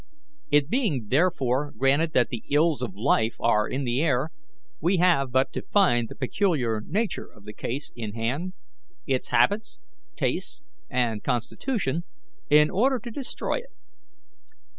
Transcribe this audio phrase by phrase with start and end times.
[0.49, 4.31] It being, therefore, granted that the ills of life are in the air,
[4.79, 8.53] we have but to find the peculiar nature of the case in hand,
[9.05, 9.79] its habits,
[10.15, 12.03] tastes, and constitution,
[12.49, 13.69] in order to destroy it.